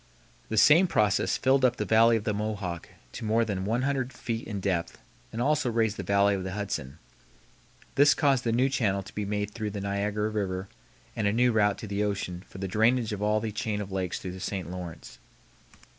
[0.49, 4.47] The same process filled up the Valley of the Mohawk to more than 100 feet
[4.47, 4.97] in depth
[5.31, 6.97] and also raised the Valley of the Hudson.
[7.93, 10.67] This caused the new channel to be made through the Niagara River
[11.15, 13.91] and a new route to the ocean for the drainage of all the chain of
[13.91, 14.71] lakes through the St.
[14.71, 15.19] Lawrence.